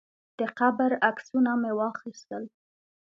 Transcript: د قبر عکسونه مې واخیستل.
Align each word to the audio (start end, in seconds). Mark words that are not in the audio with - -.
د 0.39 0.39
قبر 0.59 0.91
عکسونه 1.07 1.51
مې 1.61 1.71
واخیستل. 1.79 2.43